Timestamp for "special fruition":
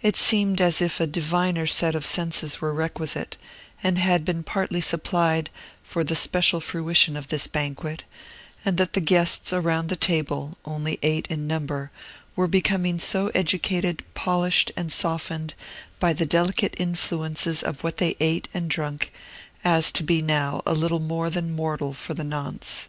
6.14-7.16